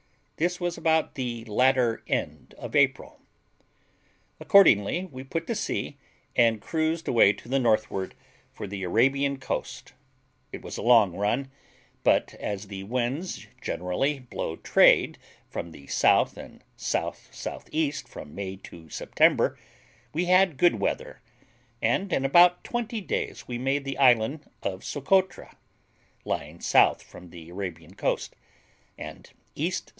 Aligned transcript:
This 0.37 0.59
was 0.59 0.75
about 0.79 1.13
the 1.13 1.45
latter 1.45 2.01
end 2.07 2.55
of 2.57 2.75
April. 2.75 3.19
Accordingly 4.39 5.05
we 5.05 5.23
put 5.23 5.45
to 5.45 5.53
sea, 5.53 5.99
and 6.35 6.59
cruised 6.59 7.07
away 7.07 7.33
to 7.33 7.47
the 7.47 7.59
northward, 7.59 8.15
for 8.51 8.65
the 8.65 8.81
Arabian 8.81 9.37
coast. 9.37 9.93
It 10.51 10.63
was 10.63 10.77
a 10.77 10.81
long 10.81 11.15
run, 11.15 11.51
but 12.03 12.33
as 12.39 12.65
the 12.69 12.81
winds 12.85 13.45
generally 13.61 14.17
blow 14.17 14.55
trade 14.55 15.19
from 15.47 15.71
the 15.71 15.83
S. 15.83 16.03
and 16.03 16.63
S.S.E. 16.79 17.91
from 18.07 18.33
May 18.33 18.55
to 18.55 18.89
September, 18.89 19.59
we 20.13 20.25
had 20.25 20.57
good 20.57 20.79
weather; 20.79 21.21
and 21.79 22.11
in 22.11 22.25
about 22.25 22.63
twenty 22.63 23.01
days 23.01 23.47
we 23.47 23.59
made 23.59 23.85
the 23.85 23.99
island 23.99 24.49
of 24.63 24.83
Socotra, 24.83 25.55
lying 26.25 26.59
south 26.59 27.03
from 27.03 27.29
the 27.29 27.51
Arabian 27.51 27.93
coast, 27.93 28.35
and 28.97 29.29
E.S. 29.53 29.83